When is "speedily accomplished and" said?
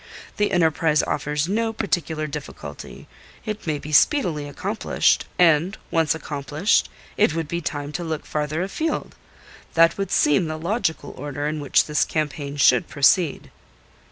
3.91-5.77